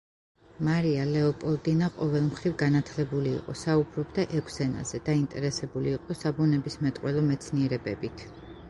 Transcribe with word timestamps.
მარია 0.67 1.01
ლეოპოლდინა 1.09 1.89
ყოველმხრივ 1.97 2.55
განათლებული 2.63 3.35
იყო: 3.41 3.55
საუბრობდა 3.61 4.27
ექვს 4.41 4.59
ენაზე, 4.69 5.03
დაინტერესებული 5.11 5.95
იყო 6.01 6.21
საბუნებისმეტყველო 6.25 7.29
მეცნიერებებით. 7.33 8.29